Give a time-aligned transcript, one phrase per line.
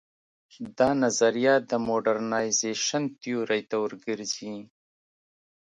[0.77, 4.55] دا نظریه د موډرنیزېشن تیورۍ ته ور ګرځي.